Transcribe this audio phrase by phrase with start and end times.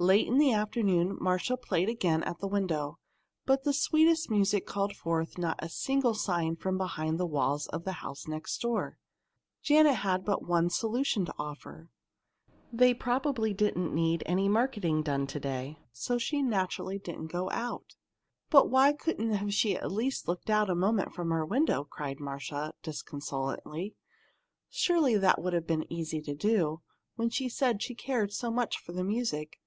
[0.00, 3.00] Late in the afternoon Marcia played again at the window,
[3.46, 7.82] but the sweetest music called forth not a single sign from behind the walls of
[7.82, 8.96] the house next door.
[9.60, 11.90] Janet had but one solution to offer.
[12.72, 17.96] "They probably didn't need any marketing done to day, so she naturally didn't go out."
[18.50, 22.20] "But why couldn't she have at least looked out a moment from her window?" cried
[22.20, 23.96] Marcia, disconsolately.
[24.70, 26.82] "Surely that would have been easy to do,
[27.16, 29.58] when she said she cared so much for the music.